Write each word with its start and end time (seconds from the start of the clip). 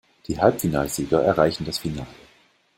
Die 0.25 0.39
Halbfinalsieger 0.41 1.21
erreichen 1.21 1.63
das 1.65 1.77
Finale. 1.77 2.07